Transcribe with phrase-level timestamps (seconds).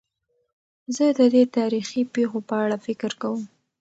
[0.95, 3.41] زه د دې تاریخي پېښو په اړه فکر کوم.